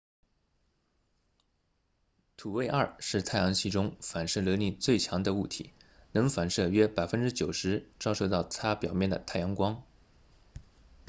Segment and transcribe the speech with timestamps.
[2.35, 5.73] 土卫二 enceladus 是太阳系中反射能力最强的物体
[6.11, 9.83] 能反射约 90％ 照射到它表面的太阳光